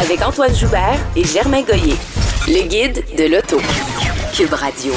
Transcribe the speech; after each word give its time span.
Avec 0.00 0.22
Antoine 0.22 0.54
Joubert 0.54 0.98
et 1.16 1.24
Germain 1.24 1.62
Goyer. 1.62 1.94
Le 2.48 2.66
guide 2.68 3.04
de 3.16 3.24
l'auto. 3.34 3.58
Cube 4.34 4.52
Radio. 4.52 4.92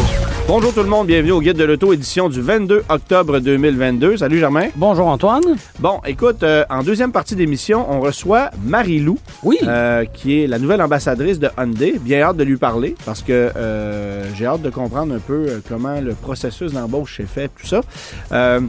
Bonjour 0.47 0.73
tout 0.73 0.83
le 0.83 0.89
monde, 0.89 1.07
bienvenue 1.07 1.31
au 1.31 1.41
Guide 1.41 1.57
de 1.57 1.63
l'Auto, 1.63 1.93
édition 1.93 2.27
du 2.29 2.41
22 2.41 2.83
octobre 2.89 3.39
2022. 3.39 4.17
Salut 4.17 4.39
Germain. 4.39 4.67
Bonjour 4.75 5.07
Antoine. 5.07 5.41
Bon, 5.79 5.99
écoute, 6.05 6.43
euh, 6.43 6.65
en 6.69 6.83
deuxième 6.83 7.11
partie 7.11 7.35
d'émission, 7.35 7.85
on 7.89 7.99
reçoit 8.01 8.51
Marie-Lou, 8.63 9.17
Oui. 9.43 9.57
euh, 9.63 10.05
qui 10.05 10.41
est 10.43 10.47
la 10.47 10.59
nouvelle 10.59 10.81
ambassadrice 10.81 11.39
de 11.39 11.49
Hyundai. 11.57 11.95
Bien 11.99 12.21
hâte 12.21 12.37
de 12.37 12.43
lui 12.43 12.57
parler 12.57 12.95
parce 13.05 13.21
que 13.21 13.51
euh, 13.55 14.25
j'ai 14.35 14.45
hâte 14.45 14.61
de 14.61 14.69
comprendre 14.69 15.13
un 15.15 15.19
peu 15.19 15.61
comment 15.67 15.99
le 16.01 16.13
processus 16.13 16.73
d'embauche 16.73 17.17
s'est 17.17 17.23
fait, 17.25 17.49
tout 17.59 17.67
ça. 17.67 17.81
Euh, 18.31 18.59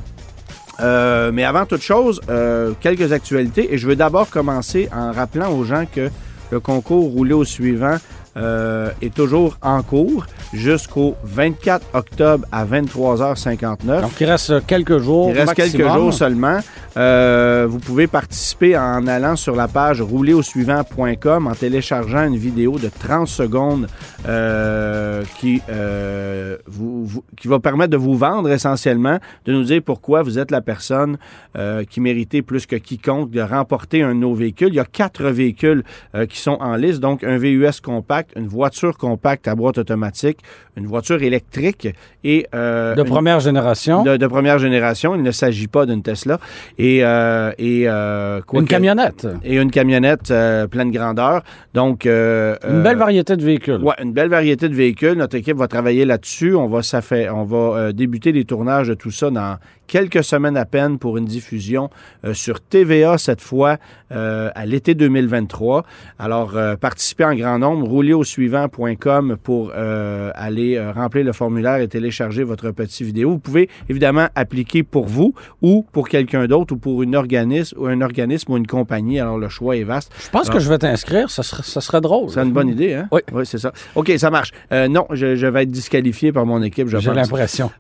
euh, 0.81 1.31
mais 1.33 1.45
avant 1.45 1.67
toute 1.67 1.83
chose, 1.83 2.21
euh, 2.29 2.73
quelques 2.81 3.13
actualités. 3.13 3.73
Et 3.75 3.79
je 3.79 3.87
veux 3.87 3.97
d'abord 3.97 4.31
commencer 4.31 4.89
en 4.95 5.13
rappelant 5.13 5.53
aux 5.53 5.65
gens 5.65 5.85
que 5.93 6.09
le 6.55 6.61
concours 6.61 7.11
roulé 7.11 7.33
au 7.33 7.45
suivant 7.45 7.97
euh, 8.37 8.91
est 9.03 9.15
toujours 9.15 9.57
en 9.63 9.83
cours 9.83 10.27
jusqu'au 10.53 11.15
24 11.25 11.87
octobre 11.95 12.47
à 12.53 12.65
23h59. 12.65 14.01
Donc 14.03 14.21
il 14.21 14.27
reste 14.27 14.67
quelques 14.67 14.99
jours. 14.99 15.31
Il 15.31 15.39
reste 15.39 15.55
quelques 15.55 15.77
jours 15.99 16.13
seulement. 16.13 16.59
Euh, 16.97 17.67
vous 17.69 17.79
pouvez 17.81 18.07
participer 18.07 18.77
en 18.79 19.07
allant 19.09 19.35
sur 19.37 19.57
la 19.57 19.67
page 19.69 20.01
roulerausuivant.com 20.01 21.47
en 21.49 21.55
téléchargeant 21.55 22.27
une 22.27 22.37
vidéo 22.37 22.79
de 22.79 22.89
30 22.89 23.27
secondes 23.29 23.87
euh, 24.29 25.23
qui, 25.41 25.61
euh, 25.69 26.57
vous, 26.67 27.05
vous- 27.05 27.25
qui 27.37 27.49
va 27.49 27.59
permettre 27.59 27.91
de 27.91 27.97
vous 27.97 28.17
vendre 28.17 28.51
essentiellement, 28.51 29.19
de 29.45 29.53
nous 29.53 29.65
dire 29.65 29.81
pourquoi 29.85 30.23
vous 30.23 30.39
êtes 30.39 30.51
la 30.51 30.61
personne 30.61 31.17
euh, 31.57 31.85
qui 31.85 32.01
méritait 32.01 32.43
plus 32.43 32.67
que 32.67 32.77
quiconque 32.77 33.31
de 33.31 33.41
remporter 33.41 34.03
un 34.03 34.15
de 34.15 34.21
nos 34.21 34.35
véhicules. 34.35 34.69
Il 34.69 34.75
y 34.75 34.81
a 34.81 34.85
quatre 34.85 35.25
véhicules 35.25 35.83
euh, 36.15 36.27
qui 36.27 36.39
sont 36.39 36.59
en 36.61 36.77
liste, 36.77 37.01
donc 37.01 37.25
un 37.25 37.37
VUS 37.39 37.81
compact, 37.83 38.24
une 38.37 38.47
voiture 38.47 38.97
compacte 38.97 39.49
à 39.49 39.55
boîte 39.55 39.79
automatique, 39.79 40.39
une 40.77 40.87
voiture 40.87 41.23
électrique 41.23 41.89
et 42.25 42.47
euh, 42.55 42.95
De 42.95 43.03
une- 43.03 43.07
première 43.09 43.41
génération. 43.41 44.03
de, 44.03 44.17
de 44.17 44.27
première 44.27 44.59
génération. 44.59 45.15
Il 45.15 45.23
ne 45.23 45.31
s'agit 45.31 45.69
pas 45.69 45.87
d'une 45.87 46.03
Tesla. 46.03 46.39
Et, 46.79 47.05
euh, 47.05 47.53
et 47.59 47.85
euh, 47.87 48.41
quoi 48.47 48.61
une 48.61 48.67
que- 48.67 48.71
camionnette. 48.71 49.27
Et 49.45 49.57
une 49.57 49.71
camionnette 49.71 50.33
pleine 50.71 50.91
grandeur. 50.91 51.43
Donc, 51.75 52.05
Une 52.07 52.83
belle 52.83 52.97
variété 52.97 53.37
de 53.37 53.45
véhicules. 53.45 53.83
Ouais, 53.83 53.95
une 54.03 54.13
belle 54.13 54.29
variété 54.29 54.69
de 54.69 54.75
véhicules. 54.75 55.15
Notre 55.15 55.37
équipe 55.37 55.57
va 55.57 55.69
travailler 55.69 56.05
là-dessus. 56.05 56.55
On 56.55 56.69
va, 56.69 56.83
ça 56.83 57.01
fait, 57.03 57.29
on 57.31 57.45
va 57.45 57.93
débuter 57.93 58.33
les 58.33 58.45
tournages 58.45 58.89
de 58.89 58.95
tout 58.95 59.11
ça 59.11 59.31
dans 59.31 59.57
quelques 59.87 60.25
semaines 60.25 60.57
à 60.57 60.65
peine 60.65 60.99
pour 60.99 61.19
une 61.19 61.25
diffusion 61.25 61.91
euh, 62.25 62.35
sur 62.35 62.61
TVA 62.61 63.19
cette 63.19 63.41
fois 63.41 63.79
euh, 64.13 64.51
à 64.55 64.67
l'été 64.67 64.95
2023. 64.95 65.85
Alors, 66.19 66.57
euh, 66.57 66.77
participez 66.77 67.25
en 67.25 67.35
grand 67.35 67.59
nombre. 67.59 67.87
Roulerausuivant.com 67.89 69.37
pour 69.43 69.73
euh, 69.75 70.31
aller 70.35 70.77
euh, 70.77 70.93
remplir 70.93 71.25
le 71.25 71.33
formulaire 71.33 71.77
et 71.77 71.89
télécharger 71.89 72.45
votre 72.45 72.71
petite 72.71 73.07
vidéo. 73.07 73.31
Vous 73.31 73.39
pouvez 73.39 73.69
évidemment 73.89 74.29
appliquer 74.35 74.83
pour 74.83 75.07
vous 75.07 75.35
ou 75.63 75.87
pour 75.93 76.09
quelqu'un 76.09 76.47
d'autre 76.47 76.75
ou 76.75 76.77
pour 76.77 77.03
une 77.03 77.17
organisme 77.17 77.77
ou 77.79 77.87
un 77.87 78.01
organisme 78.01 78.53
ou 78.53 78.57
une 78.57 78.67
compagnie. 78.67 79.21
Alors, 79.21 79.39
le 79.39 79.49
choix 79.49 79.77
est 79.77 79.85
vaste. 79.85 80.13
Je 80.23 80.31
pense 80.31 80.51
que 80.51 80.59
je 80.59 80.69
vais 80.69 80.79
t'inscrire. 80.79 81.31
Ça 81.31 81.43
serait, 81.43 81.63
ça 81.63 81.81
serait 81.81 82.01
drôle. 82.01 82.31
C'est 82.31 82.43
une 82.43 82.53
bonne 82.53 82.69
idée, 82.69 82.95
hein? 82.95 83.09
Oui. 83.13 83.21
c'est 83.45 83.59
ça. 83.59 83.73
OK, 83.95 84.13
ça 84.17 84.31
marche. 84.31 84.53
Non, 84.71 85.07
je, 85.11 85.37
je 85.37 85.47
vais 85.47 85.63
être 85.63 85.71
disqualifié 85.71 86.33
par 86.33 86.47
mon 86.47 86.63
équipe, 86.63 86.89
je 86.89 86.99
J'ai 86.99 87.13
l'impression. 87.13 87.71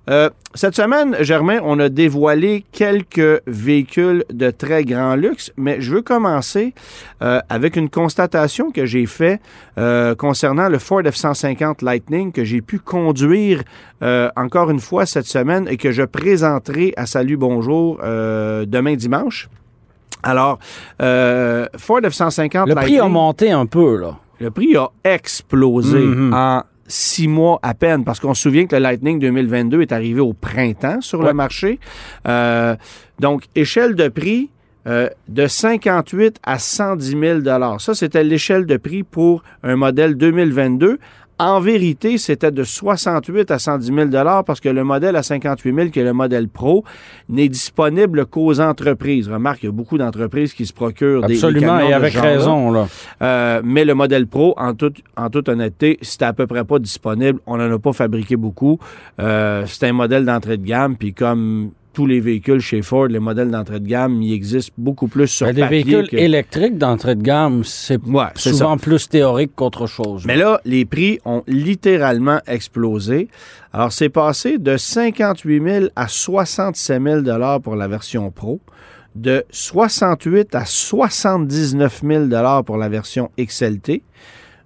Cette 0.54 0.76
semaine, 0.76 1.16
Germain, 1.20 1.58
on 1.64 1.78
a 1.80 1.88
dévoilé 1.94 2.64
quelques 2.72 3.40
véhicules 3.46 4.24
de 4.32 4.50
très 4.50 4.84
grand 4.84 5.14
luxe, 5.14 5.52
mais 5.56 5.80
je 5.80 5.94
veux 5.94 6.02
commencer 6.02 6.74
euh, 7.22 7.40
avec 7.48 7.76
une 7.76 7.88
constatation 7.88 8.70
que 8.72 8.84
j'ai 8.84 9.06
faite 9.06 9.40
euh, 9.78 10.14
concernant 10.14 10.68
le 10.68 10.78
Ford 10.78 11.02
F-150 11.02 11.84
Lightning 11.84 12.32
que 12.32 12.44
j'ai 12.44 12.60
pu 12.60 12.78
conduire 12.80 13.62
euh, 14.02 14.28
encore 14.36 14.70
une 14.70 14.80
fois 14.80 15.06
cette 15.06 15.26
semaine 15.26 15.66
et 15.68 15.76
que 15.76 15.92
je 15.92 16.02
présenterai 16.02 16.92
à 16.96 17.06
Salut 17.06 17.36
Bonjour 17.36 17.98
demain 18.02 18.94
dimanche. 18.96 19.48
Alors, 20.22 20.58
Ford 20.98 22.00
F-150 22.02 22.68
Le 22.68 22.74
prix 22.74 22.98
a 22.98 23.08
monté 23.08 23.50
un 23.52 23.66
peu, 23.66 23.96
là. 23.98 24.16
le 24.40 24.50
prix 24.50 24.76
a 24.76 24.88
explosé 25.04 25.98
Mhm. 26.00 26.34
en 26.34 26.62
six 26.86 27.28
mois 27.28 27.58
à 27.62 27.74
peine, 27.74 28.04
parce 28.04 28.20
qu'on 28.20 28.34
se 28.34 28.42
souvient 28.42 28.66
que 28.66 28.76
le 28.76 28.82
Lightning 28.82 29.18
2022 29.18 29.82
est 29.82 29.92
arrivé 29.92 30.20
au 30.20 30.32
printemps 30.32 31.00
sur 31.00 31.22
le 31.22 31.32
marché. 31.32 31.78
Euh, 32.28 32.76
donc, 33.20 33.44
échelle 33.54 33.94
de 33.94 34.08
prix 34.08 34.50
euh, 34.86 35.08
de 35.28 35.46
58 35.46 36.40
à 36.42 36.58
110 36.58 37.42
000 37.44 37.78
Ça, 37.78 37.94
c'était 37.94 38.22
l'échelle 38.22 38.66
de 38.66 38.76
prix 38.76 39.02
pour 39.02 39.42
un 39.62 39.76
modèle 39.76 40.14
2022. 40.14 40.98
En 41.38 41.58
vérité, 41.58 42.16
c'était 42.16 42.52
de 42.52 42.62
68 42.62 43.50
à 43.50 43.58
110 43.58 43.86
000 43.86 44.08
parce 44.46 44.60
que 44.60 44.68
le 44.68 44.84
modèle 44.84 45.16
à 45.16 45.24
58 45.24 45.74
000, 45.74 45.88
qui 45.88 45.98
est 45.98 46.04
le 46.04 46.12
modèle 46.12 46.48
Pro, 46.48 46.84
n'est 47.28 47.48
disponible 47.48 48.26
qu'aux 48.26 48.60
entreprises. 48.60 49.28
Remarque, 49.28 49.64
il 49.64 49.66
y 49.66 49.68
a 49.68 49.72
beaucoup 49.72 49.98
d'entreprises 49.98 50.54
qui 50.54 50.64
se 50.64 50.72
procurent 50.72 51.22
des, 51.22 51.34
des 51.34 51.44
Absolument, 51.44 51.80
et 51.80 51.92
avec 51.92 52.14
raison, 52.14 52.70
là. 52.70 52.86
Euh, 53.22 53.62
mais 53.64 53.84
le 53.84 53.94
modèle 53.94 54.28
Pro, 54.28 54.54
en, 54.56 54.74
toute 54.74 54.98
en 55.16 55.28
toute 55.28 55.48
honnêteté, 55.48 55.98
c'était 56.02 56.26
à 56.26 56.32
peu 56.32 56.46
près 56.46 56.64
pas 56.64 56.78
disponible. 56.78 57.40
On 57.46 57.56
n'en 57.56 57.72
a 57.72 57.78
pas 57.80 57.92
fabriqué 57.92 58.36
beaucoup. 58.36 58.78
Euh, 59.20 59.64
c'est 59.66 59.88
un 59.88 59.92
modèle 59.92 60.24
d'entrée 60.24 60.56
de 60.56 60.64
gamme, 60.64 60.96
puis 60.96 61.14
comme 61.14 61.72
tous 61.94 62.06
les 62.06 62.20
véhicules 62.20 62.60
chez 62.60 62.82
Ford, 62.82 63.06
les 63.06 63.18
modèles 63.18 63.50
d'entrée 63.50 63.80
de 63.80 63.86
gamme, 63.86 64.20
il 64.20 64.34
existe 64.34 64.72
beaucoup 64.76 65.08
plus 65.08 65.28
sur 65.28 65.46
Ben, 65.46 65.54
des 65.54 65.60
papier 65.62 65.82
véhicules 65.84 66.08
que- 66.10 66.16
électriques 66.16 66.76
d'entrée 66.76 67.14
de 67.14 67.22
gamme, 67.22 67.64
c'est 67.64 67.98
Ouais, 68.04 68.24
souvent 68.36 68.76
plus 68.76 69.08
théorique 69.08 69.52
qu'autre 69.54 69.86
chose. 69.86 70.24
Mais 70.26 70.36
là, 70.36 70.60
les 70.66 70.84
prix 70.84 71.18
ont 71.24 71.42
littéralement 71.46 72.40
explosé. 72.46 73.28
Alors, 73.72 73.92
c'est 73.92 74.08
passé 74.10 74.58
de 74.58 74.76
58 74.76 75.62
000 75.62 75.86
à 75.96 76.08
67 76.08 77.02
000 77.02 77.20
dollars 77.22 77.60
pour 77.60 77.76
la 77.76 77.88
version 77.88 78.30
Pro, 78.30 78.60
de 79.14 79.44
68 79.50 80.54
à 80.54 80.64
79 80.64 82.02
000 82.04 82.62
pour 82.64 82.76
la 82.76 82.88
version 82.88 83.30
XLT, 83.38 84.02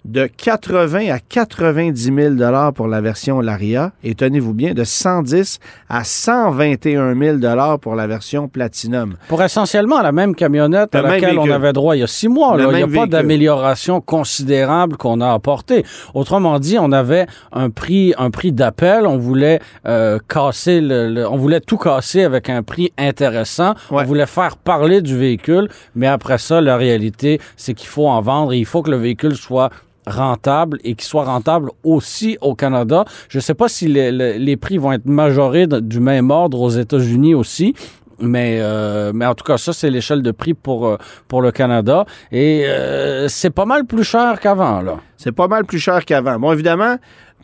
de 0.05 0.27
80 0.27 1.11
à 1.13 1.19
90 1.19 2.03
000 2.15 2.35
dollars 2.35 2.73
pour 2.73 2.89
la 2.89 3.01
version 3.01 3.41
Laria 3.41 3.93
et 4.03 4.15
tenez-vous 4.15 4.55
bien, 4.55 4.73
de 4.73 4.85
110 4.85 5.59
à 5.89 6.05
121 6.05 7.15
000 7.15 7.39
pour 7.81 7.95
la 7.95 8.07
version 8.07 8.49
Platinum. 8.49 9.17
Pour 9.29 9.43
essentiellement 9.43 10.01
la 10.01 10.13
même 10.13 10.35
camionnette 10.35 10.95
Le 10.95 11.01
à 11.01 11.03
laquelle 11.03 11.39
on 11.39 11.51
avait 11.51 11.73
droit 11.73 11.97
il 11.97 12.01
y 12.01 12.03
a 12.03 12.07
six 12.07 12.29
mois. 12.29 12.57
Là. 12.57 12.65
Il 12.71 12.77
n'y 12.77 12.83
a 12.83 13.01
pas 13.01 13.07
d'amélioration 13.07 14.01
considérable 14.01 14.97
qu'on 14.97 15.21
a 15.21 15.33
apportée. 15.33 15.85
Autrement 16.15 16.59
dit, 16.59 16.79
on 16.79 16.93
avait 16.93 17.27
un 17.53 17.71
prix, 17.71 18.15
un 18.19 18.31
prix 18.31 18.53
d'appel. 18.53 19.07
On 19.07 19.19
voulait 19.19 19.61
euh, 19.87 20.19
casser 20.29 20.81
le, 20.81 21.09
le- 21.13 21.29
on 21.29 21.37
voulait 21.37 21.61
tout 21.61 21.77
casser 21.79 22.23
avec 22.25 22.49
un 22.49 22.63
prix 22.63 22.93
intéressant. 22.99 23.75
Ouais. 23.91 24.03
On 24.03 24.05
voulait 24.05 24.27
faire 24.27 24.57
parler 24.57 25.03
du 25.03 25.17
véhicule, 25.19 25.69
mais 25.95 26.07
après 26.07 26.39
ça, 26.39 26.61
la 26.61 26.77
réalité, 26.77 27.41
c'est 27.57 27.75
qu'il 27.75 27.89
faut 27.89 28.07
en 28.09 28.21
vendre 28.21 28.53
et 28.53 28.59
il 28.59 28.65
faut 28.67 28.83
que 28.83 28.91
le 28.91 28.97
véhicule 28.97 29.35
soit 29.37 29.71
rentable 30.09 30.79
et 30.85 30.95
qu'il 30.95 31.05
soit 31.07 31.25
rentable 31.25 31.71
aussi 31.85 32.39
au 32.41 32.55
Canada. 32.55 33.05
Je 33.29 33.39
ne 33.39 33.43
sais 33.43 33.55
pas 33.55 33.69
si 33.69 33.87
les, 33.89 34.11
les- 34.13 34.57
prix 34.57 34.79
vont 34.79 34.93
être 34.93 35.07
majorés 35.07 35.67
du 35.67 36.01
même 36.01 36.31
ordre 36.31 36.61
aux 36.61 36.71
États-Unis 36.71 37.35
aussi. 37.35 37.75
Mais, 38.21 38.59
euh, 38.61 39.13
mais 39.15 39.27
en 39.27 39.35
tout 39.37 39.45
cas, 39.45 39.59
ça, 39.59 39.73
c'est 39.73 39.91
l'échelle 39.91 40.23
de 40.23 40.33
prix 40.33 40.53
pour, 40.55 40.89
euh, 40.89 40.97
pour 41.29 41.41
le 41.41 41.53
Canada. 41.53 42.05
Et 42.33 42.65
euh, 42.67 43.29
c'est 43.29 43.51
pas 43.51 43.65
mal 43.65 43.85
plus 43.85 44.03
cher 44.03 44.41
qu'avant, 44.41 44.81
là. 44.81 44.97
C'est 45.17 45.31
pas 45.31 45.47
mal 45.47 45.65
plus 45.65 45.79
cher 45.79 46.05
qu'avant. 46.05 46.39
Bon, 46.41 46.53
évidemment, 46.53 46.97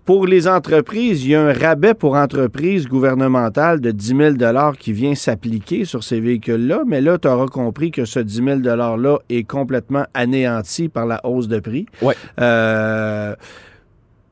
pour 0.05 0.27
les 0.27 0.47
entreprises, 0.49 1.25
il 1.25 1.31
y 1.31 1.35
a 1.35 1.43
un 1.43 1.53
rabais 1.53 1.95
pour 1.95 2.15
entreprises 2.15 2.87
gouvernementales 2.87 3.81
de 3.81 3.91
10 3.91 4.37
000 4.39 4.73
qui 4.79 4.93
vient 4.93 5.15
s'appliquer 5.15 5.85
sur 5.85 6.05
ces 6.05 6.21
véhicules-là. 6.21 6.83
Mais 6.87 7.01
là, 7.01 7.17
tu 7.19 7.27
auras 7.27 7.47
compris 7.47 7.91
que 7.91 8.05
ce 8.05 8.21
10 8.21 8.35
000 8.35 8.47
$-là 8.61 9.19
est 9.31 9.45
complètement 9.45 10.05
anéanti 10.13 10.89
par 10.89 11.07
la 11.07 11.25
hausse 11.25 11.49
de 11.49 11.59
prix. 11.59 11.87
Ouais. 12.03 12.15
Euh, 12.41 13.35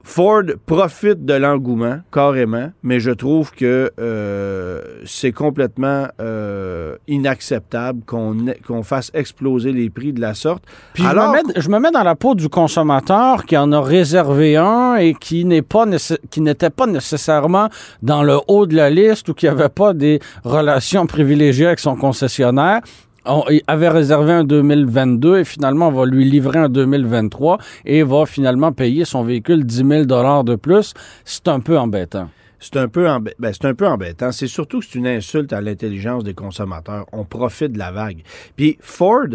Ford 0.05 0.43
profite 0.67 1.25
de 1.25 1.35
l'engouement, 1.35 2.01
carrément, 2.13 2.71
mais 2.83 2.99
je 3.01 3.11
trouve 3.13 3.53
que 3.53 3.91
euh, 4.01 4.81
c'est 5.05 5.33
complètement 5.33 6.09
euh, 6.21 6.97
inacceptable 7.09 8.01
qu'on 8.05 8.37
qu'on 8.67 8.83
fasse 8.83 9.11
exploser 9.15 9.73
les 9.73 9.91
prix 9.91 10.13
de 10.13 10.21
la 10.21 10.35
sorte. 10.35 10.65
Puis 10.95 11.05
Alors- 11.07 11.35
je, 11.37 11.43
me 11.43 11.47
mets, 11.55 11.61
je 11.61 11.69
me 11.69 11.79
mets 11.79 11.91
dans 11.93 12.03
la 12.03 12.17
peau 12.17 12.35
du 12.35 12.49
consommateur 12.49 13.45
qui 13.45 13.57
en 13.57 13.71
a 13.73 13.81
réservé 13.81 14.57
un 14.57 14.97
et 14.97 15.15
qui 15.15 15.45
n'est 15.45 15.63
pas 15.63 15.87
n'était 15.87 16.71
pas 16.71 16.87
nécessairement 16.87 17.69
dans 18.03 18.23
le 18.23 18.39
haut 18.49 18.67
de 18.67 18.75
la 18.75 18.91
liste 18.91 19.29
ou 19.29 19.35
qui 19.35 19.47
n'avait 19.47 19.69
pas 19.69 19.95
des 19.95 20.21
relations 20.45 21.07
privilégiées 21.07 21.67
avec 21.67 21.79
son 21.79 21.97
concessionnaire. 21.97 22.81
On 23.25 23.45
avait 23.69 23.89
réservé 23.89 24.33
un 24.33 24.45
2022 24.45 25.39
et 25.39 25.45
finalement 25.45 25.89
on 25.89 25.93
va 25.93 26.07
lui 26.07 26.25
livrer 26.29 26.59
un 26.59 26.69
2023 26.69 27.59
et 27.85 28.03
va 28.03 28.27
finalement 28.27 28.73
payer 28.73 29.05
son 29.05 29.23
véhicule 29.23 29.65
10 29.65 29.77
000 29.87 30.05
dollars 30.07 30.43
de 30.45 30.57
plus. 30.57 30.93
C'est 31.25 31.47
un 31.49 31.61
peu 31.61 31.79
embêtant. 31.79 32.29
C'est 32.59 32.77
un 32.77 32.89
peu 32.89 33.07
embê- 33.07 33.35
ben, 33.39 33.53
c'est 33.53 33.65
un 33.67 33.75
peu 33.75 33.87
embêtant. 33.87 34.33
C'est 34.33 34.47
surtout 34.49 34.81
que 34.81 34.87
c'est 34.87 34.99
une 34.99 35.07
insulte 35.07 35.53
à 35.53 35.61
l'intelligence 35.61 36.25
des 36.25 36.35
consommateurs. 36.35 37.07
On 37.13 37.25
profite 37.25 37.73
de 37.73 37.79
la 37.79 37.91
vague. 37.93 38.23
Puis 38.57 38.77
Ford, 38.81 39.27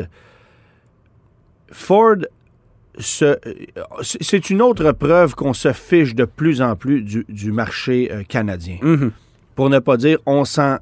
Ford, 1.72 2.16
se- 2.98 3.26
euh, 3.26 3.38
c'est 4.02 4.50
une 4.50 4.62
autre 4.62 4.92
preuve 4.92 5.36
qu'on 5.36 5.54
se 5.54 5.72
fiche 5.74 6.16
de 6.16 6.26
plus 6.26 6.62
en 6.62 6.76
plus 6.76 7.02
du, 7.02 7.26
du 7.30 7.52
marché 7.52 8.10
euh, 8.12 8.24
canadien. 8.24 8.78
Mhm. 8.82 9.12
Pour 9.56 9.70
ne 9.70 9.80
pas 9.80 9.98
dire 9.98 10.18
on 10.26 10.46
s'en. 10.46 10.78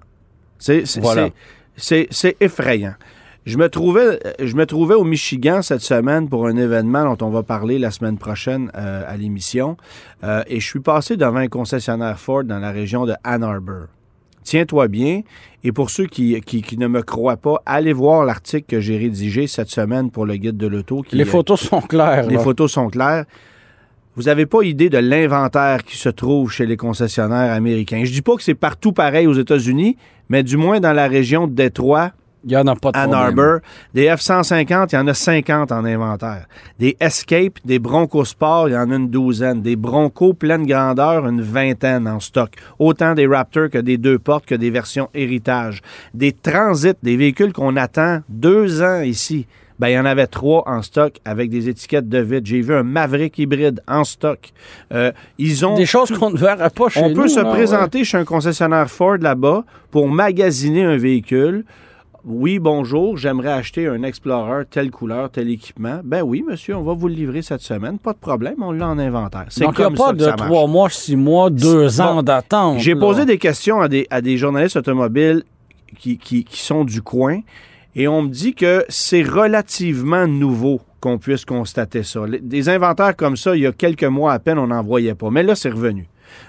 C'est 0.58 0.86
c'est- 0.86 1.02
Voilà. 1.02 1.26
c'est- 1.28 1.34
c'est 1.78 2.38
effrayant. 2.40 2.96
Je 3.46 3.58
me, 3.60 3.70
trouvais, 3.70 4.20
je 4.40 4.56
me 4.56 4.66
trouvais 4.66 4.96
au 4.96 5.04
Michigan 5.04 5.62
cette 5.62 5.82
semaine 5.82 6.28
pour 6.30 6.48
un 6.48 6.58
événement 6.58 7.16
dont 7.16 7.28
on 7.28 7.30
va 7.30 7.44
parler 7.44 7.78
la 7.78 7.92
semaine 7.92 8.18
prochaine 8.18 8.72
euh, 8.76 9.04
à 9.08 9.18
l'émission. 9.18 9.78
Euh, 10.24 10.44
et 10.48 10.60
je 10.60 10.66
suis 10.66 10.80
passé 10.80 11.16
devant 11.16 11.38
un 11.38 11.48
concessionnaire 11.48 12.20
Ford 12.20 12.44
dans 12.44 12.58
la 12.58 12.72
région 12.72 13.06
de 13.06 13.14
Ann 13.24 13.44
Arbor. 13.44 13.86
Tiens-toi 14.44 14.88
bien. 14.88 15.22
Et 15.64 15.72
pour 15.72 15.92
ceux 15.92 16.08
qui, 16.08 16.40
qui, 16.42 16.64
qui 16.64 16.78
ne 16.78 16.88
me 16.88 17.04
croient 17.04 17.38
pas, 17.38 17.62
allez 17.68 17.94
voir 17.94 18.26
l'article 18.26 18.66
que 18.68 18.80
j'ai 18.80 18.98
rédigé 18.98 19.46
cette 19.46 19.70
semaine 19.70 20.10
pour 20.10 20.26
le 20.26 20.38
guide 20.38 20.58
de 20.58 20.66
l'auto. 20.66 21.04
Les 21.12 21.26
photos 21.26 21.60
sont 21.60 21.82
claires. 21.82 22.28
les 22.28 22.38
là. 22.38 22.42
photos 22.42 22.72
sont 22.72 22.90
claires. 22.90 23.26
Vous 24.16 24.24
n'avez 24.24 24.46
pas 24.46 24.64
idée 24.64 24.90
de 24.90 24.98
l'inventaire 24.98 25.84
qui 25.84 25.98
se 25.98 26.08
trouve 26.08 26.50
chez 26.50 26.66
les 26.66 26.78
concessionnaires 26.78 27.52
américains. 27.52 28.02
Je 28.06 28.12
dis 28.12 28.22
pas 28.22 28.38
que 28.38 28.44
c'est 28.44 28.54
partout 28.54 28.94
pareil 28.94 29.28
aux 29.28 29.34
États-Unis, 29.34 29.98
mais 30.30 30.42
du 30.42 30.56
moins 30.56 30.80
dans 30.80 30.94
la 30.94 31.08
région 31.08 31.48
de 31.48 31.54
Détroit, 31.54 32.12
Il 32.46 32.50
n'y 32.50 32.58
en 32.58 32.68
a 32.68 32.76
pas 32.76 32.92
de 32.92 32.98
Ann. 32.98 33.12
Arbor, 33.12 33.60
des 33.94 34.06
F-150, 34.06 34.90
il 34.92 34.96
y 34.96 34.98
en 35.00 35.08
a 35.08 35.14
50 35.14 35.72
en 35.72 35.84
inventaire. 35.84 36.46
Des 36.78 36.96
Escape, 37.00 37.58
des 37.66 37.80
Bronco 37.80 38.24
Sport, 38.24 38.70
il 38.70 38.74
y 38.74 38.78
en 38.78 38.92
a 38.92 38.96
une 38.96 39.10
douzaine. 39.10 39.62
Des 39.64 39.76
Bronco 39.76 40.34
pleine 40.34 40.66
grandeur, 40.66 41.28
une 41.28 41.42
vingtaine 41.42 42.08
en 42.08 42.20
stock. 42.20 42.52
Autant 42.78 43.16
des 43.16 43.26
Raptor 43.26 43.70
que 43.72 43.80
des 43.80 43.98
deux 43.98 44.20
portes 44.20 44.46
que 44.46 44.56
des 44.56 44.70
versions 44.70 45.10
héritage. 45.16 45.82
Des 46.14 46.34
Transit, 46.34 46.96
des 47.02 47.18
véhicules 47.18 47.52
qu'on 47.52 47.76
attend 47.76 48.20
deux 48.30 48.82
ans 48.84 49.02
ici. 49.02 49.48
Ben, 49.78 49.90
il 49.90 49.94
y 49.94 50.00
en 50.00 50.06
avait 50.06 50.28
trois 50.28 50.64
en 50.68 50.82
stock 50.82 51.20
avec 51.26 51.50
des 51.50 51.68
étiquettes 51.68 52.08
de 52.08 52.20
vide. 52.20 52.46
J'ai 52.46 52.62
vu 52.62 52.74
un 52.74 52.84
Maverick 52.84 53.38
hybride 53.38 53.82
en 53.88 54.04
stock. 54.06 54.52
Euh, 54.94 55.12
ils 55.38 55.66
ont 55.66 55.76
Des 55.76 55.86
choses 55.86 56.12
qu'on 56.18 56.30
ne 56.32 56.38
verrait 56.38 56.70
pas 56.70 56.88
chez 56.90 57.02
on 57.02 57.10
nous. 57.10 57.16
peut 57.16 57.28
se 57.28 57.40
ouais. 57.42 57.50
présenter 57.52 58.04
chez 58.06 58.18
un 58.18 58.24
concessionnaire 58.26 58.90
Ford 58.90 59.18
là-bas 59.20 59.66
pour 59.92 60.08
magasiner 60.08 60.84
un 60.86 60.96
véhicule. 60.98 61.66
Oui, 62.28 62.58
bonjour, 62.58 63.18
j'aimerais 63.18 63.52
acheter 63.52 63.86
un 63.86 64.02
Explorer, 64.02 64.64
telle 64.72 64.90
couleur, 64.90 65.30
tel 65.30 65.48
équipement. 65.50 66.00
Ben 66.04 66.24
oui, 66.24 66.44
monsieur, 66.48 66.76
on 66.76 66.82
va 66.82 66.94
vous 66.94 67.08
le 67.08 67.14
livrer 67.14 67.44
cette 67.44 67.62
semaine. 67.62 68.00
Pas 68.00 68.14
de 68.14 68.18
problème, 68.18 68.56
on 68.64 68.72
l'a 68.72 68.88
en 68.88 68.98
inventaire. 68.98 69.46
C'est 69.50 69.64
Donc, 69.64 69.76
il 69.78 69.82
n'y 69.82 69.84
a 69.84 69.88
comme 69.90 69.96
pas 69.98 70.14
de 70.14 70.26
trois 70.32 70.66
mois, 70.66 70.90
six 70.90 71.16
mois, 71.16 71.52
deux 71.52 72.02
ans 72.02 72.16
bon, 72.16 72.24
d'attente. 72.24 72.80
J'ai 72.80 72.96
là. 72.96 73.00
posé 73.00 73.26
des 73.26 73.38
questions 73.38 73.80
à 73.80 73.88
des, 73.88 74.08
à 74.10 74.22
des 74.22 74.38
journalistes 74.38 74.76
automobiles 74.78 75.44
qui, 76.00 76.18
qui- 76.18 76.44
qui 76.46 76.60
sont 76.62 76.84
du 76.84 77.04
coin 77.04 77.42
et 77.96 78.08
on 78.08 78.24
me 78.24 78.30
dit 78.30 78.54
que 78.54 78.84
c'est 78.90 79.24
relativement 79.24 80.28
nouveau 80.28 80.82
qu'on 81.00 81.18
puisse 81.18 81.46
constater 81.46 82.04
ça. 82.04 82.22
Des 82.42 82.70
inventaires 82.70 83.16
comme 83.16 83.38
ça, 83.38 83.56
il 83.56 83.62
y 83.62 83.68
a 83.68 83.72
quelques 83.72 84.04
mois 84.04 84.34
à 84.34 84.40
peine, 84.40 84.58
on 84.58 84.68
n'en 84.68 84.84
voyait 84.84 85.16
pas. 85.16 85.30
Mais 85.30 85.44
là, 85.44 85.56
c'est 85.56 85.70
revenu. 85.70 86.08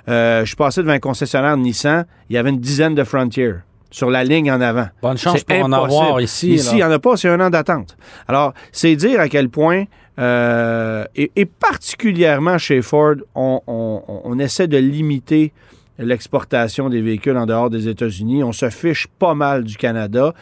Euh, 0.08 0.40
je 0.40 0.46
suis 0.46 0.56
passé 0.56 0.80
devant 0.82 0.92
un 0.94 0.98
concessionnaire 0.98 1.56
Nissan, 1.56 2.06
il 2.30 2.34
y 2.34 2.38
avait 2.38 2.50
une 2.50 2.58
dizaine 2.60 2.94
de 2.94 3.04
Frontier 3.04 3.52
sur 3.90 4.10
la 4.10 4.24
ligne 4.24 4.50
en 4.50 4.60
avant. 4.60 4.88
Bonne 5.02 5.16
chance 5.18 5.44
pour 5.44 5.56
en 5.64 5.72
avoir 5.72 6.20
ici. 6.20 6.54
Ici, 6.54 6.70
il 6.72 6.76
n'y 6.76 6.84
en 6.84 6.90
a 6.90 6.98
pas, 6.98 7.16
c'est 7.16 7.28
un 7.28 7.40
an 7.40 7.50
d'attente. 7.50 7.96
Alors, 8.26 8.52
c'est 8.72 8.96
dire 8.96 9.20
à 9.20 9.28
quel 9.28 9.48
point, 9.48 9.84
euh, 10.18 11.04
et, 11.14 11.30
et 11.36 11.44
particulièrement 11.44 12.58
chez 12.58 12.82
Ford, 12.82 13.14
on, 13.34 13.60
on- 13.66 14.02
on 14.24 14.38
essaie 14.38 14.66
de 14.66 14.78
limiter 14.78 15.52
l'exportation 15.98 16.88
des 16.88 17.00
véhicules 17.02 17.36
en 17.36 17.46
dehors 17.46 17.70
des 17.70 17.88
États-Unis. 17.88 18.42
On 18.44 18.52
se 18.52 18.70
fiche 18.70 19.06
pas 19.18 19.34
mal 19.34 19.64
du 19.64 19.76
Canada. 19.76 20.34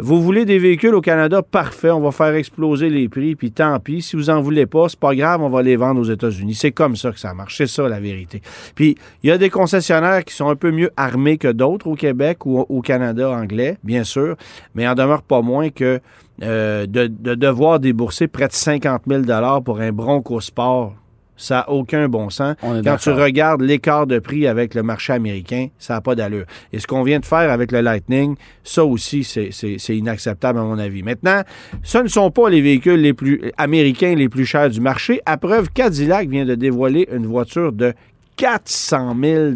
Vous 0.00 0.22
voulez 0.22 0.44
des 0.44 0.60
véhicules 0.60 0.94
au 0.94 1.00
Canada? 1.00 1.42
Parfait, 1.42 1.90
on 1.90 1.98
va 2.00 2.12
faire 2.12 2.32
exploser 2.34 2.88
les 2.88 3.08
prix, 3.08 3.34
puis 3.34 3.50
tant 3.50 3.80
pis. 3.80 4.00
Si 4.00 4.14
vous 4.14 4.30
en 4.30 4.40
voulez 4.40 4.64
pas, 4.66 4.88
c'est 4.88 4.98
pas 5.00 5.12
grave, 5.12 5.42
on 5.42 5.48
va 5.48 5.60
les 5.60 5.74
vendre 5.74 6.00
aux 6.00 6.04
États-Unis. 6.04 6.54
C'est 6.54 6.70
comme 6.70 6.94
ça 6.94 7.10
que 7.10 7.18
ça 7.18 7.34
marche, 7.34 7.56
c'est 7.56 7.66
ça 7.66 7.88
la 7.88 7.98
vérité. 7.98 8.40
Puis, 8.76 8.96
il 9.24 9.28
y 9.28 9.32
a 9.32 9.38
des 9.38 9.50
concessionnaires 9.50 10.24
qui 10.24 10.34
sont 10.34 10.48
un 10.48 10.54
peu 10.54 10.70
mieux 10.70 10.90
armés 10.96 11.36
que 11.36 11.50
d'autres 11.50 11.88
au 11.88 11.94
Québec 11.96 12.46
ou 12.46 12.60
au- 12.60 12.80
Canada 12.80 13.28
anglais, 13.30 13.76
bien 13.82 14.04
sûr, 14.04 14.36
mais 14.76 14.86
en 14.86 14.94
demeure 14.94 15.22
pas 15.22 15.42
moins 15.42 15.70
que 15.70 16.00
euh, 16.44 16.86
de, 16.86 17.08
de 17.08 17.34
devoir 17.34 17.80
débourser 17.80 18.28
près 18.28 18.46
de 18.46 18.52
50 18.52 19.02
000 19.08 19.22
pour 19.64 19.80
un 19.80 19.90
Bronco 19.90 20.40
Sport, 20.40 20.94
ça 21.38 21.54
n'a 21.54 21.70
aucun 21.70 22.06
bon 22.08 22.28
sens. 22.28 22.56
Quand 22.84 22.96
tu 22.98 23.08
regardes 23.10 23.62
l'écart 23.62 24.06
de 24.06 24.18
prix 24.18 24.46
avec 24.46 24.74
le 24.74 24.82
marché 24.82 25.14
américain, 25.14 25.68
ça 25.78 25.94
n'a 25.94 26.00
pas 26.02 26.14
d'allure. 26.14 26.44
Et 26.74 26.78
ce 26.80 26.86
qu'on 26.86 27.02
vient 27.02 27.20
de 27.20 27.24
faire 27.24 27.50
avec 27.50 27.72
le 27.72 27.80
Lightning, 27.80 28.36
ça 28.62 28.84
aussi, 28.84 29.24
c'est- 29.24 29.48
inacceptable 29.96 30.58
à 30.58 30.62
mon 30.62 30.78
avis. 30.78 31.02
Maintenant, 31.02 31.42
ce 31.82 31.98
ne 31.98 32.08
sont 32.08 32.30
pas 32.30 32.50
les 32.50 32.60
véhicules 32.60 33.00
les 33.00 33.14
plus 33.14 33.40
américains 33.56 34.14
les 34.14 34.28
plus 34.28 34.44
chers 34.44 34.68
du 34.68 34.80
marché. 34.80 35.20
À 35.24 35.36
preuve, 35.38 35.70
Cadillac 35.70 36.28
vient 36.28 36.44
de 36.44 36.54
dévoiler 36.54 37.08
une 37.12 37.26
voiture 37.26 37.72
de 37.72 37.94
400 38.38 39.16
000 39.20 39.50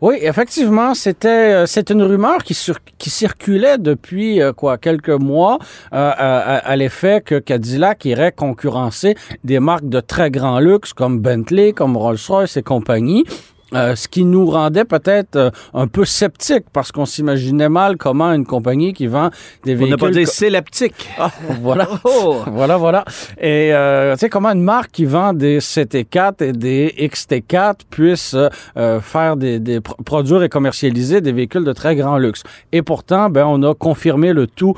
Oui, 0.00 0.16
effectivement, 0.20 0.92
c'était 0.94 1.28
euh, 1.54 1.66
c'est 1.66 1.90
une 1.90 2.02
rumeur 2.02 2.42
qui, 2.42 2.54
circulait 2.54 3.78
depuis 3.78 4.42
euh, 4.42 4.52
quoi 4.52 4.76
quelques 4.76 5.08
mois 5.08 5.58
euh, 5.92 6.10
à, 6.10 6.38
à- 6.56 6.56
à 6.58 6.76
l'effet 6.76 7.22
que 7.24 7.38
Cadillac 7.38 8.04
irait 8.04 8.32
concurrencer 8.32 9.14
des 9.44 9.60
marques 9.60 9.88
de 9.88 10.00
très 10.00 10.30
grand 10.32 10.58
luxe 10.58 10.92
comme 10.92 11.20
Bentley, 11.20 11.72
comme 11.72 11.96
Rolls-Royce 11.96 12.56
et 12.56 12.62
compagnie. 12.62 13.24
Euh, 13.74 13.94
ce 13.96 14.08
qui 14.08 14.24
nous 14.24 14.46
rendait 14.50 14.86
peut-être 14.86 15.36
euh, 15.36 15.50
un 15.74 15.88
peu 15.88 16.06
sceptiques 16.06 16.64
parce 16.72 16.90
qu'on 16.90 17.04
s'imaginait 17.04 17.68
mal 17.68 17.98
comment 17.98 18.32
une 18.32 18.46
compagnie 18.46 18.94
qui 18.94 19.06
vend 19.06 19.28
des 19.64 19.74
Pour 19.74 19.82
ne 19.82 19.88
véhicules 19.90 19.98
pas 19.98 20.10
dire 20.10 20.24
co- 20.26 20.32
séleptique. 20.32 21.08
Ah, 21.18 21.30
voilà. 21.60 21.86
Oh! 22.04 22.36
Voilà, 22.46 22.78
voilà. 22.78 23.04
Et 23.38 23.74
euh, 23.74 24.14
tu 24.14 24.20
sais, 24.20 24.28
comment 24.30 24.50
une 24.52 24.62
marque 24.62 24.90
qui 24.92 25.04
vend 25.04 25.34
des 25.34 25.58
CT4 25.58 26.42
et 26.44 26.52
des 26.52 26.94
XT4 26.98 27.74
puisse 27.90 28.32
euh, 28.34 28.48
euh, 28.78 29.00
faire 29.00 29.36
des, 29.36 29.58
des 29.60 29.80
pro- 29.80 30.02
produire 30.02 30.42
et 30.42 30.48
commercialiser 30.48 31.20
des 31.20 31.32
véhicules 31.32 31.64
de 31.64 31.72
très 31.74 31.94
grand 31.94 32.16
luxe? 32.16 32.42
Et 32.72 32.80
pourtant, 32.80 33.28
ben, 33.28 33.44
on 33.46 33.62
a 33.64 33.74
confirmé 33.74 34.32
le 34.32 34.46
tout 34.46 34.74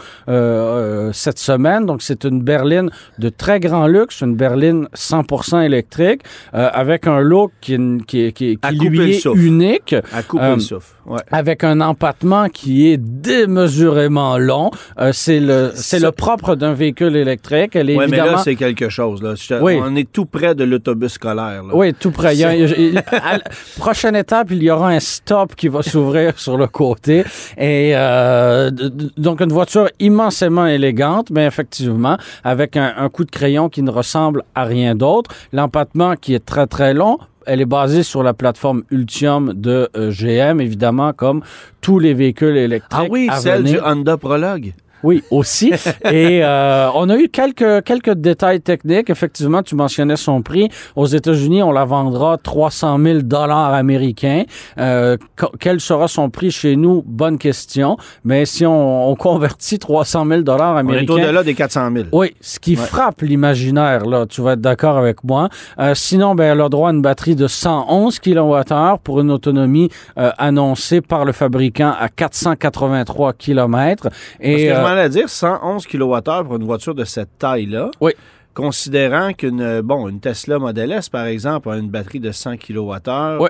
cette 1.12 1.38
semaine. 1.38 1.86
Donc, 1.86 2.02
c'est 2.02 2.24
une 2.24 2.42
berline 2.42 2.90
de 3.18 3.28
très 3.28 3.60
grand 3.60 3.86
luxe, 3.86 4.20
une 4.20 4.34
berline 4.36 4.88
100% 4.94 5.62
électrique, 5.64 6.22
euh, 6.54 6.68
avec 6.72 7.06
un 7.06 7.20
look 7.20 7.52
qui, 7.60 7.76
qui, 8.06 8.32
qui, 8.32 8.56
qui 8.56 8.78
souffle. 9.20 9.38
unique 9.40 9.94
À 10.12 10.22
couper 10.22 10.44
Euh, 10.44 10.54
le 10.54 10.60
souffle. 10.60 10.94
Ouais. 11.06 11.20
avec 11.32 11.64
un 11.64 11.80
empattement 11.80 12.48
qui 12.48 12.88
est 12.90 12.96
démesurément 12.98 14.38
long. 14.38 14.70
Euh, 15.00 15.10
c'est 15.12 15.40
le 15.40 15.72
c'est 15.74 15.98
le 15.98 16.12
propre 16.12 16.54
d'un 16.54 16.72
véhicule 16.72 17.16
électrique. 17.16 17.74
Elle 17.74 17.90
est 17.90 17.96
Ouais, 17.96 18.06
mais 18.06 18.16
évidemment 18.18 18.36
là, 18.38 18.42
c'est 18.44 18.54
quelque 18.54 18.88
chose. 18.88 19.22
Là. 19.22 19.34
Je 19.34 19.54
Oui. 19.60 19.78
On 19.82 19.96
est 19.96 20.10
tout 20.10 20.26
près 20.26 20.54
de 20.54 20.64
l'autobus 20.64 21.12
scolaire. 21.12 21.62
là. 21.64 21.74
oui, 21.74 21.92
tout 21.94 22.10
près. 22.10 22.34
Il 22.34 22.40
y 22.40 22.44
a- 22.44 22.54
il- 22.54 22.98
à 23.10 23.38
la 23.38 23.42
prochaine 23.78 24.14
étape, 24.16 24.48
il 24.50 24.62
y 24.62 24.70
aura 24.70 24.90
un 24.90 25.00
stop 25.00 25.54
qui 25.56 25.68
va 25.68 25.82
s'ouvrir 25.82 26.38
sur 26.38 26.56
le 26.56 26.66
côté. 26.66 27.24
Et 27.58 27.92
euh, 27.94 28.70
donc, 29.16 29.40
une 29.40 29.52
voiture 29.52 29.88
immensément 29.98 30.66
élégante, 30.66 31.30
mais 31.30 31.46
effectivement, 31.46 32.16
avec 32.44 32.76
un, 32.76 32.92
un 32.96 33.08
coup 33.08 33.24
de 33.24 33.30
crayon 33.30 33.68
qui 33.68 33.82
ne 33.82 33.90
ressemble 33.90 34.42
à 34.54 34.64
rien 34.64 34.94
d'autre. 34.94 35.30
L'empattement 35.52 36.14
qui 36.16 36.34
est 36.34 36.44
très, 36.44 36.66
très 36.66 36.94
long. 36.94 37.18
Elle 37.46 37.60
est 37.60 37.66
basée 37.66 38.02
sur 38.02 38.22
la 38.22 38.34
plateforme 38.34 38.82
Ultium 38.90 39.52
de 39.54 39.88
euh, 39.96 40.10
GM, 40.10 40.60
évidemment, 40.60 41.12
comme 41.12 41.42
tous 41.80 41.98
les 41.98 42.14
véhicules 42.14 42.56
électriques. 42.56 43.08
Ah 43.08 43.10
oui, 43.10 43.28
celle 43.38 43.62
venir. 43.62 43.82
du 43.82 43.88
Honda 43.88 44.16
Prologue. 44.16 44.72
Oui, 45.02 45.22
aussi. 45.30 45.72
Et 46.10 46.40
euh, 46.44 46.88
on 46.94 47.08
a 47.08 47.16
eu 47.16 47.28
quelques, 47.28 47.84
quelques 47.84 48.14
détails 48.14 48.60
techniques. 48.60 49.10
Effectivement, 49.10 49.62
tu 49.62 49.74
mentionnais 49.74 50.16
son 50.16 50.42
prix. 50.42 50.68
Aux 50.96 51.06
États-Unis, 51.06 51.62
on 51.62 51.72
la 51.72 51.84
vendra 51.84 52.36
300 52.38 52.98
000 53.02 53.18
dollars 53.22 53.74
américains. 53.74 54.44
Euh, 54.78 55.16
quel 55.58 55.80
sera 55.80 56.08
son 56.08 56.30
prix 56.30 56.50
chez 56.50 56.76
nous? 56.76 57.02
Bonne 57.06 57.38
question. 57.38 57.96
Mais 58.24 58.44
si 58.46 58.66
on, 58.66 59.10
on 59.10 59.14
convertit 59.14 59.78
300 59.78 60.26
000 60.26 60.40
dollars 60.42 60.72
On 60.74 60.76
est 60.76 60.80
américains... 60.80 61.12
au-delà 61.14 61.42
des 61.42 61.54
400 61.54 61.90
000. 61.92 62.04
Oui, 62.12 62.34
ce 62.40 62.58
qui 62.58 62.70
Ouais. 62.76 62.86
frappe 62.86 63.22
l'imaginaire, 63.22 64.06
là, 64.06 64.26
tu 64.26 64.40
vas 64.42 64.52
être 64.52 64.60
d'accord 64.60 64.96
avec 64.96 65.24
moi. 65.24 65.48
Euh, 65.78 65.94
sinon, 65.94 66.34
ben, 66.34 66.52
elle 66.52 66.60
a 66.60 66.68
droit 66.68 66.88
à 66.88 66.92
une 66.92 67.02
batterie 67.02 67.34
de 67.34 67.46
111 67.48 68.18
kWh 68.20 68.98
pour 69.02 69.20
une 69.20 69.30
autonomie 69.30 69.88
euh, 70.18 70.30
annoncée 70.38 71.00
par 71.00 71.24
le 71.24 71.32
fabricant 71.32 71.92
à 71.98 72.08
483 72.08 73.32
km. 73.34 74.04
Parce 74.04 74.14
Et, 74.40 74.52
que 74.54 74.58
je 74.60 74.66
euh, 74.70 74.82
m'en 74.90 75.00
allais 75.00 75.08
dire 75.08 75.28
111 75.28 75.86
kWh 75.86 76.44
pour 76.44 76.56
une 76.56 76.64
voiture 76.64 76.94
de 76.94 77.04
cette 77.04 77.38
taille-là. 77.38 77.90
Oui. 78.00 78.12
Considérant 78.52 79.32
qu'une 79.32 79.80
bon, 79.80 80.08
une 80.08 80.18
Tesla 80.18 80.58
Model 80.58 80.90
S, 80.90 81.08
par 81.08 81.24
exemple, 81.26 81.70
a 81.70 81.76
une 81.76 81.88
batterie 81.88 82.18
de 82.18 82.32
100 82.32 82.56
kWh, 82.56 82.98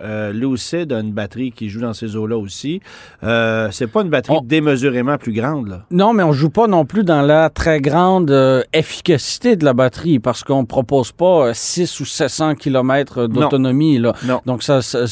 euh, 0.03 0.31
Lucid 0.31 0.93
a 0.93 1.01
une 1.01 1.13
batterie 1.13 1.53
qui 1.53 1.71
joue 1.71 1.81
dans 1.81 1.95
ces 1.95 2.17
eaux-là 2.17 2.37
aussi. 2.37 2.83
Euh, 3.23 3.69
c'est 3.73 3.87
pas 3.87 4.03
une 4.03 4.11
batterie 4.11 4.37
On- 4.37 4.43
démesurément 4.45 5.17
plus 5.17 5.33
grande, 5.33 5.69
là. 5.69 5.85
Non, 5.91 6.13
mais 6.13 6.23
on 6.23 6.33
joue 6.33 6.51
pas 6.51 6.67
non 6.67 6.85
plus 6.85 7.03
dans 7.03 7.23
la 7.23 7.49
très 7.49 7.81
grande 7.81 8.31
euh, 8.31 8.63
efficacité 8.75 9.57
de 9.57 9.65
la 9.65 9.73
batterie 9.73 10.19
parce 10.19 10.45
qu'on 10.45 10.67
propose 10.67 11.13
pas 11.13 11.47
euh, 11.49 11.53
6 11.55 11.99
ou 12.01 12.05
700 12.05 12.55
km 12.57 13.27
d'autonomie. 13.27 13.99
Là. 13.99 14.13
Non. 14.27 14.43
Donc, 14.45 14.63
ça, 14.63 14.83
ça- 14.83 15.07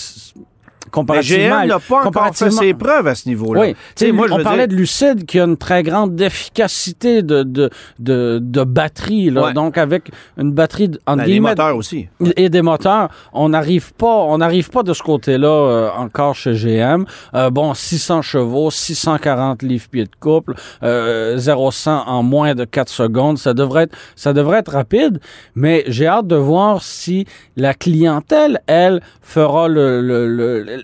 Mais 0.89 0.91
comparativement... 0.93 1.61
GM 1.63 1.69
n'a 1.69 1.79
pas 1.79 2.07
encore 2.07 2.35
fait 2.37 2.51
ses 2.51 2.75
preuves 2.75 3.07
à 3.07 3.15
ce 3.15 3.29
niveau-là. 3.29 3.61
Oui, 3.61 4.13
moi, 4.13 4.27
on 4.31 4.43
parlait 4.43 4.67
dire- 4.67 4.77
de 4.77 4.81
Lucide 4.81 5.25
qui 5.27 5.39
a 5.41 5.45
une 5.45 5.57
très 5.57 5.83
grande 5.83 6.21
efficacité 6.21 7.23
de, 7.23 7.43
de, 7.43 7.71
de, 7.99 8.39
de 8.43 8.65
batterie. 8.65 9.31
Là. 9.31 9.47
Ouais. 9.47 9.53
Donc, 9.53 9.79
avec 9.79 10.11
une 10.37 10.53
batterie 10.53 10.91
entre 11.07 11.19
Ben, 11.19 11.25
guillemets, 11.25 11.51
moteurs 11.51 11.77
aussi. 11.77 12.09
et 12.37 12.49
des 12.49 12.63
moteurs, 12.63 13.09
on 13.33 13.49
n'arrive 13.51 13.93
pas, 13.95 14.07
on 14.07 14.39
n'arrive 14.39 14.71
pas 14.71 14.83
de 14.83 14.93
ce 14.93 15.03
côté-là 15.03 15.49
euh, 15.49 15.91
encore 15.97 16.35
chez 16.35 16.53
GM. 16.55 17.05
Euh, 17.35 17.51
bon, 17.51 17.75
600 17.75 18.23
chevaux, 18.23 18.71
640 18.71 19.63
livres-pieds 19.63 20.05
de 20.05 20.11
couple, 20.21 20.55
euh, 20.83 21.37
0-100 21.39 21.91
en 22.07 22.23
moins 22.23 22.55
de 22.55 22.65
4 22.65 22.89
secondes, 22.89 23.39
ça 23.39 23.55
devrait 23.55 23.85
être, 23.85 23.97
ça 24.17 24.33
devrait 24.33 24.59
être 24.59 24.73
rapide. 24.73 25.21
Mais 25.55 25.85
j'ai 25.89 26.07
hâte 26.07 26.27
de 26.27 26.37
voir 26.37 26.83
si 26.83 27.27
la 27.57 27.75
clientèle, 27.75 28.61
elle, 28.67 29.01
fera 29.23 29.69
le- 29.69 30.01
le- 30.01 30.27
le- 30.29 30.78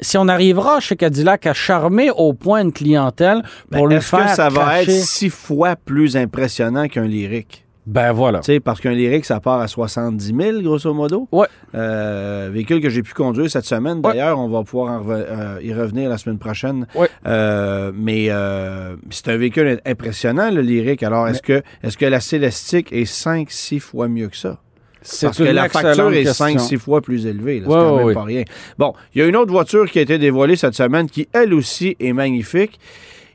si 0.00 0.18
on 0.18 0.26
arrivera 0.28 0.80
chez 0.80 0.96
Cadillac 0.96 1.46
à 1.46 1.54
charmer 1.54 2.10
au 2.10 2.32
point 2.32 2.62
une 2.62 2.72
clientèle 2.72 3.42
pour 3.70 3.82
Ben, 3.82 3.88
lui 3.88 3.96
Est-ce 3.96 4.08
faire 4.08 4.26
que 4.26 4.34
ça 4.34 4.48
va 4.48 4.60
cracher- 4.62 4.92
être 4.98 5.04
six 5.04 5.30
fois 5.30 5.76
plus 5.76 6.16
impressionnant 6.16 6.88
qu'un 6.88 7.04
lyrique? 7.06 7.64
Ben 7.84 8.12
voilà. 8.12 8.38
Tu 8.38 8.46
sais, 8.46 8.60
parce 8.60 8.80
qu'un 8.80 8.92
lyrique, 8.92 9.24
ça 9.24 9.40
part 9.40 9.58
à 9.60 9.66
70 9.66 10.32
000, 10.40 10.60
grosso 10.62 10.94
modo. 10.94 11.26
Ouais. 11.32 11.48
Euh, 11.74 12.48
véhicule 12.52 12.80
que 12.80 12.88
j'ai 12.88 13.02
pu 13.02 13.12
conduire 13.12 13.50
cette 13.50 13.64
semaine. 13.64 13.96
Ouais. 13.96 14.12
D'ailleurs, 14.12 14.38
on 14.38 14.48
va 14.48 14.62
pouvoir 14.62 15.02
euh, 15.08 15.58
y 15.60 15.74
revenir 15.74 16.08
la 16.08 16.16
semaine 16.16 16.38
prochaine. 16.38 16.86
Ouais. 16.94 17.08
Euh, 17.26 17.90
mais 17.92 18.28
c'est 19.10 19.28
un 19.30 19.36
véhicule 19.36 19.80
impressionnant, 19.84 20.50
le 20.52 20.60
lyrique. 20.60 21.02
Alors, 21.02 21.26
est-ce 21.26 21.42
que, 21.42 21.60
est 21.82 21.96
que 21.96 22.06
la 22.06 22.20
Célestique 22.20 22.92
est 22.92 23.02
5-6 23.12 23.80
fois 23.80 24.06
mieux 24.06 24.28
que 24.28 24.36
ça? 24.36 24.58
C'est 25.02 25.26
Parce 25.26 25.38
que 25.38 25.42
la 25.44 25.68
facture 25.68 26.12
est 26.12 26.24
question. 26.24 26.46
5-6 26.46 26.78
fois 26.78 27.00
plus 27.00 27.26
élevée. 27.26 27.60
là. 27.60 27.66
C'est 27.68 27.72
Ouais, 27.74 27.78
quand 27.80 27.90
ouais, 27.92 27.96
même 27.98 28.06
ouais. 28.06 28.14
pas 28.14 28.22
rien. 28.24 28.42
Bon, 28.78 28.94
il 29.14 29.20
y 29.20 29.24
a 29.24 29.26
une 29.26 29.36
autre 29.36 29.50
voiture 29.52 29.90
qui 29.90 29.98
a 29.98 30.02
été 30.02 30.18
dévoilée 30.18 30.56
cette 30.56 30.74
semaine 30.74 31.08
qui, 31.08 31.28
elle 31.32 31.52
aussi, 31.54 31.96
est 32.00 32.12
magnifique. 32.12 32.78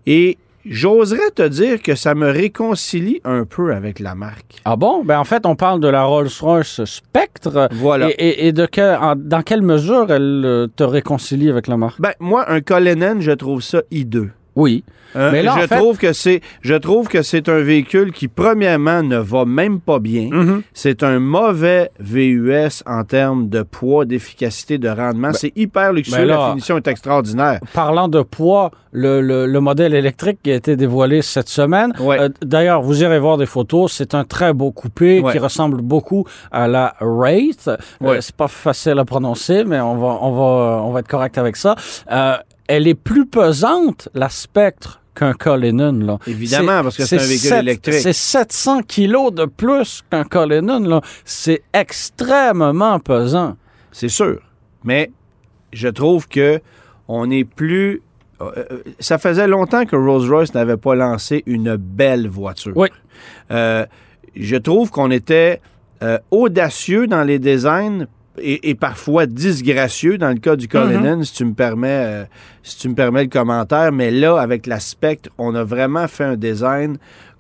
Et 0.06 0.38
j'oserais 0.66 1.32
te 1.34 1.48
dire 1.48 1.82
que 1.82 1.96
ça 1.96 2.14
me 2.16 2.30
réconcilie 2.30 3.22
un 3.24 3.46
peu 3.46 3.74
avec 3.74 4.00
la 4.00 4.16
marque. 4.16 4.56
Ah 4.66 4.76
bon? 4.76 5.04
Ben 5.04 5.20
en 5.20 5.24
fait, 5.24 5.46
on 5.46 5.56
parle 5.56 5.80
de 5.80 5.88
la 5.88 6.04
Rolls-Royce 6.04 6.84
Spectre. 6.86 7.70
Voilà. 7.72 8.10
Et, 8.12 8.14
et- 8.14 8.48
et 8.48 8.52
de 8.54 8.66
quel- 8.66 8.98
en- 9.02 9.16
dans 9.16 9.42
quelle 9.44 9.62
mesure 9.62 10.12
elle 10.12 10.44
euh, 10.46 10.68
te 10.76 10.84
réconcilie 10.84 11.50
avec 11.50 11.68
la 11.68 11.78
marque? 11.78 12.00
Ben, 12.02 12.12
moi, 12.20 12.50
un 12.52 12.62
Cullinan, 12.62 13.18
je 13.20 13.32
trouve 13.32 13.62
ça 13.62 13.82
hideux. 13.92 14.30
Oui. 14.58 14.84
Euh, 15.16 15.32
Mais 15.32 15.42
là, 15.42 15.54
je, 15.58 15.64
en 15.64 15.68
fait- 15.68 15.76
trouve 15.78 15.98
que 15.98 16.12
c'est, 16.14 16.42
je 16.62 16.74
trouve 16.76 17.08
que 17.08 17.22
c'est 17.22 17.48
un 17.48 17.60
véhicule 17.60 18.12
qui, 18.12 18.28
premièrement, 18.28 19.02
ne 19.04 19.18
va 19.18 19.46
même 19.46 19.80
pas 19.80 20.00
bien. 20.00 20.30
Mm-hmm. 20.30 20.62
C'est 20.74 21.02
un 21.02 21.20
mauvais 21.20 21.90
VUS 22.00 22.84
en 22.86 23.04
termes 23.06 23.48
de 23.48 23.62
poids, 23.64 24.04
d'efficacité, 24.06 24.78
de 24.78 24.90
rendement. 24.90 25.32
c'est 25.34 25.54
hyper 25.56 25.94
luxueux. 25.94 26.18
ben 26.18 26.26
là- 26.26 26.38
la 26.38 26.50
finition 26.50 26.76
est 26.78 26.88
extraordinaire. 26.88 27.60
Parlant 27.74 28.10
de 28.10 28.22
poids, 28.22 28.72
le, 28.92 29.22
le- 29.22 29.46
le 29.46 29.60
modèle 29.62 29.94
électrique 29.94 30.40
qui 30.44 30.52
a 30.52 30.56
été 30.56 30.76
dévoilé 30.76 31.22
cette 31.22 31.50
semaine. 31.50 31.94
Ouais. 32.00 32.20
euh, 32.20 32.30
D'ailleurs, 32.44 32.82
vous 32.82 33.02
irez 33.02 33.20
voir 33.20 33.38
des 33.38 33.46
photos. 33.46 33.94
C'est 33.94 34.14
un 34.14 34.26
très 34.26 34.54
beau 34.54 34.72
coupé 34.72 35.22
Ouais. 35.22 35.32
qui 35.32 35.40
ressemble 35.40 35.82
beaucoup 35.82 36.26
à 36.52 36.68
la 36.68 36.96
Wraith. 37.00 37.68
Euh, 37.70 37.78
Ouais. 38.02 38.22
c'est 38.22 38.36
pas 38.36 38.48
facile 38.50 39.00
à 39.00 39.06
prononcer, 39.06 39.64
mais 39.64 39.80
on 39.80 39.96
va, 39.98 40.18
on 40.22 40.32
va, 40.32 40.82
on 40.84 40.92
va 40.92 41.00
être 41.00 41.08
correct 41.08 41.38
avec 41.38 41.56
ça. 41.56 41.76
Elle 42.68 42.88
est 42.88 42.96
plus 42.96 43.26
pesante, 43.26 44.10
la 44.14 44.30
Spectre, 44.30 45.02
qu'un 45.16 45.34
Cullinan. 45.34 45.94
Là. 45.94 46.20
Évidemment, 46.28 46.84
parce 46.84 46.98
que 46.98 47.06
c'est 47.06 47.18
un 47.20 47.24
véhicule 47.26 47.54
électrique. 47.54 47.96
C'est 47.96 48.14
700 48.14 48.82
kilos 48.84 49.34
de 49.34 49.46
plus 49.46 50.04
qu'un 50.12 50.24
Cullinan. 50.26 50.80
là. 50.80 51.02
C'est 51.26 51.64
extrêmement 51.74 53.00
pesant. 53.00 53.56
C'est 53.92 54.10
sûr. 54.10 54.40
Mais 54.84 55.12
je 55.74 55.88
trouve 55.88 56.28
que 56.28 56.60
on 57.08 57.30
est 57.32 57.44
plus. 57.46 58.02
euh, 58.42 58.52
euh, 58.58 58.84
ça 59.00 59.18
faisait 59.18 59.48
longtemps 59.48 59.86
que 59.86 59.96
Rolls-Royce 59.96 60.54
n'avait 60.54 60.78
pas 60.78 60.94
lancé 60.96 61.44
une 61.48 61.76
belle 61.78 62.28
voiture. 62.28 62.74
Oui. 62.76 62.90
Euh, 63.52 63.86
je 64.36 64.56
trouve 64.58 64.92
qu'on 64.92 65.10
était 65.10 65.62
euh, 66.04 66.20
audacieux 66.30 67.08
dans 67.08 67.24
les 67.24 67.40
designs 67.40 68.06
et, 68.40 68.70
et 68.70 68.76
parfois 68.76 69.26
disgracieux 69.26 70.18
dans 70.18 70.30
le 70.30 70.38
cas 70.40 70.56
du 70.56 70.68
Cullinan, 70.68 71.24
si 71.24 71.34
tu 71.34 71.46
me 71.46 71.54
permets, 71.54 72.04
euh, 72.06 72.26
si 72.64 72.78
tu 72.78 72.90
me 72.90 72.96
permets 72.96 73.24
le 73.24 73.30
commentaire. 73.30 73.92
Mais 73.92 74.12
là, 74.12 74.40
avec 74.40 74.66
la 74.68 74.80
Spectre, 74.80 75.30
on 75.38 75.56
a 75.56 75.64
vraiment 75.64 76.08
fait 76.08 76.24
un 76.24 76.36
design 76.36 76.98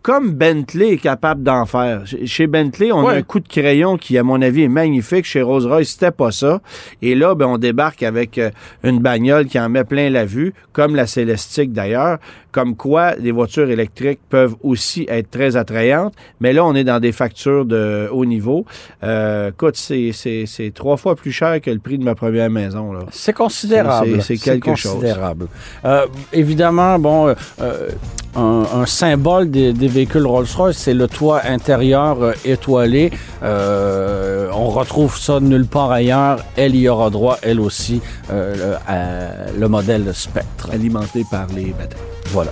comme 0.08 0.32
Bentley 0.32 0.94
est 0.94 0.98
capable 1.00 1.44
d'en 1.44 1.66
faire. 1.66 2.04
Chez- 2.24 2.48
Bentley, 2.48 2.94
on 2.94 3.06
a 3.06 3.16
un 3.16 3.22
coup 3.24 3.42
de 3.42 3.48
crayon 3.50 3.98
qui, 3.98 4.18
à 4.18 4.24
mon 4.24 4.42
avis, 4.42 4.64
est 4.64 4.70
magnifique. 4.70 5.26
Chez 5.26 5.42
Rolls-Royce, 5.42 5.90
c'était 5.90 6.12
pas 6.12 6.32
ça. 6.32 6.62
Et 7.02 7.14
là, 7.14 7.36
ben, 7.36 7.46
on 7.48 7.58
débarque 7.58 8.04
avec 8.04 8.38
euh, 8.38 8.50
une 8.86 9.00
bagnole 9.00 9.48
qui 9.48 9.60
en 9.60 9.68
met 9.68 9.84
plein 9.84 10.10
la 10.10 10.24
vue, 10.24 10.54
comme 10.72 10.96
la 10.96 11.08
Célestique 11.08 11.74
d'ailleurs, 11.74 12.20
comme 12.54 12.78
quoi 12.78 13.16
les 13.16 13.32
voitures 13.34 13.70
électriques 13.70 14.22
peuvent 14.30 14.56
aussi 14.64 15.06
être 15.10 15.30
très 15.30 15.58
attrayantes. 15.58 16.14
Mais 16.40 16.54
là, 16.54 16.64
on 16.64 16.74
est 16.74 16.86
dans 16.86 17.02
des 17.02 17.12
factures 17.12 17.66
de 17.66 18.08
haut 18.10 18.26
niveau. 18.26 18.66
Euh, 19.04 19.50
écoute, 19.50 19.76
c'est- 19.76 20.72
trois 20.74 20.96
fois 20.96 21.18
plus 21.18 21.34
cher 21.34 21.60
que 21.60 21.70
le 21.70 21.80
prix 21.80 21.98
de 21.98 22.06
ma 22.06 22.16
première 22.16 22.50
maison. 22.50 22.94
C'est 23.12 23.34
considérable. 23.34 24.22
C'est- 24.22 24.38
quelque 24.38 24.74
chose. 24.76 24.94
considérable. 24.94 25.48
Euh, 25.84 26.06
évidemment, 26.32 26.98
bon, 26.98 27.36
euh, 27.60 27.90
un, 28.38 28.63
un 28.82 28.86
symbole 28.86 29.50
des, 29.51 29.74
des 29.74 29.88
véhicules 29.88 30.25
Rolls-Royce, 30.25 30.77
c'est 30.77 30.94
le 30.94 31.08
toit 31.08 31.41
intérieur 31.46 32.22
euh, 32.22 32.34
étoilé. 32.46 33.12
Euh, 33.44 34.50
on 34.53 34.70
retrouve 34.70 35.17
ça 35.17 35.39
nulle 35.39 35.65
part 35.65 35.91
ailleurs. 35.91 36.39
Elle 36.56 36.75
y 36.75 36.88
aura 36.88 37.10
droit, 37.10 37.38
elle 37.41 37.60
aussi, 37.60 38.01
euh, 38.32 38.56
le, 38.56 38.75
à- 38.88 39.51
le 39.58 39.67
modèle 39.67 40.12
Spectre. 40.13 40.70
alimenté 40.72 41.25
par 41.29 41.48
les 41.56 41.74
batteries. 41.77 42.01
Voilà. 42.27 42.51